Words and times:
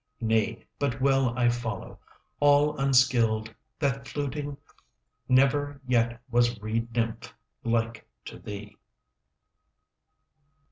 20 0.17 0.33
Nay, 0.33 0.65
but 0.79 0.99
well 0.99 1.31
I 1.37 1.47
follow, 1.47 1.99
All 2.39 2.75
unskilled, 2.79 3.53
that 3.77 4.07
fluting. 4.07 4.57
Never 5.29 5.79
yet 5.87 6.19
was 6.31 6.59
reed 6.59 6.91
nymph 6.95 7.31
Like 7.63 8.07
to 8.25 8.39
thee. 8.39 8.77